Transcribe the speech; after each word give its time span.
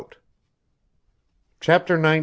Chapter 1.59 1.95
XIX. 2.01 2.19